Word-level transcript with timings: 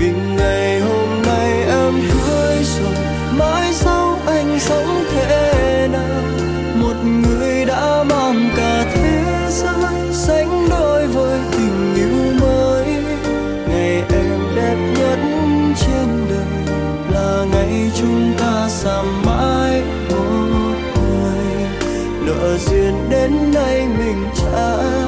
vì 0.00 0.10
ngày 0.36 0.80
hôm 0.80 1.22
nay 1.22 1.62
em 1.62 1.94
cưới 2.12 2.56
rồi, 2.64 2.94
mãi 3.38 3.72
sau 3.72 4.18
anh 4.26 4.58
sống 4.60 5.04
thế 5.12 5.88
nào? 5.92 6.22
Một 6.74 6.94
người 7.04 7.64
đã 7.64 8.04
mang 8.10 8.50
cả 8.56 8.84
thế 8.94 9.22
giới, 9.50 10.12
sánh 10.12 10.68
đôi 10.70 11.06
với 11.06 11.40
tình 11.52 11.94
yêu 11.94 12.40
mới. 12.40 12.86
Ngày 13.68 14.02
em 14.12 14.40
đẹp 14.56 14.76
nhất 14.98 15.18
trên 15.80 16.08
đời 16.30 16.76
là 17.12 17.44
ngày 17.52 17.90
chúng 18.00 18.32
ta 18.38 18.68
xa 18.68 19.02
mãi 19.24 19.82
một 20.10 20.74
người. 20.94 21.64
Nợ 22.26 22.58
duyên 22.58 22.94
đến 23.10 23.52
nay 23.54 23.88
mình 23.98 24.24
trả 24.36 24.99